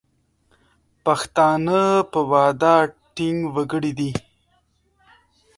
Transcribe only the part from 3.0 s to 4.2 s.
ټینګ وګړي دي.